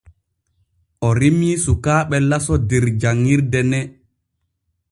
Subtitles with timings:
[1.07, 3.79] O rimii sukaaɓe laso der gannuure ne.